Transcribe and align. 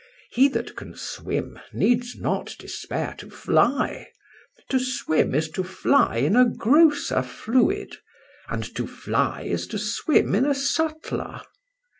He 0.31 0.47
that 0.47 0.75
can 0.75 0.95
swim 0.95 1.59
needs 1.71 2.15
not 2.15 2.55
despair 2.57 3.13
to 3.19 3.29
fly; 3.29 4.07
to 4.67 4.79
swim 4.79 5.35
is 5.35 5.47
to 5.51 5.63
fly 5.63 6.15
in 6.15 6.35
a 6.35 6.43
grosser 6.49 7.21
fluid, 7.21 7.97
and 8.49 8.63
to 8.73 8.87
fly 8.87 9.43
is 9.43 9.67
to 9.67 9.77
swim 9.77 10.33
in 10.33 10.47
a 10.47 10.55
subtler. 10.55 11.41